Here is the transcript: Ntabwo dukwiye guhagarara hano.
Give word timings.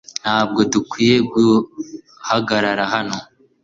Ntabwo 0.23 0.59
dukwiye 0.71 1.15
guhagarara 1.31 2.83
hano. 2.93 3.17